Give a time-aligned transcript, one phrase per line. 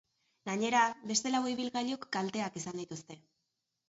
[0.49, 0.79] Gainera,
[1.11, 3.19] beste lau ibilgailuk kalteak izan dituzte.